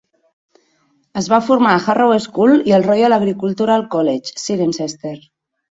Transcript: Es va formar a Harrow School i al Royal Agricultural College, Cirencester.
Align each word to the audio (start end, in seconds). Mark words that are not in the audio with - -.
Es 1.21 1.27
va 1.33 1.39
formar 1.51 1.75
a 1.75 1.83
Harrow 1.95 2.15
School 2.25 2.65
i 2.71 2.75
al 2.79 2.89
Royal 2.91 3.19
Agricultural 3.21 3.89
College, 3.99 4.37
Cirencester. 4.47 5.19